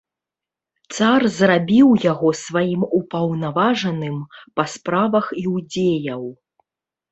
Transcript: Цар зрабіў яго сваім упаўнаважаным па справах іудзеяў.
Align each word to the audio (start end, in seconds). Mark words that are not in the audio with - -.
Цар 0.95 1.21
зрабіў 1.39 1.89
яго 2.05 2.31
сваім 2.45 2.81
упаўнаважаным 3.01 4.17
па 4.57 4.67
справах 4.75 5.25
іудзеяў. 5.45 6.23